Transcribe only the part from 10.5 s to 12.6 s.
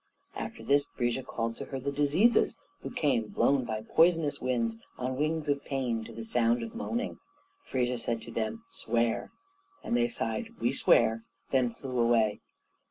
"We swear," then flew away.